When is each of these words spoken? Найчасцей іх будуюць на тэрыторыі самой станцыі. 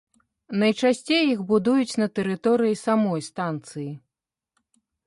Найчасцей 0.63 1.21
іх 1.33 1.43
будуюць 1.53 1.97
на 2.05 2.09
тэрыторыі 2.17 2.81
самой 2.85 3.21
станцыі. 3.31 3.89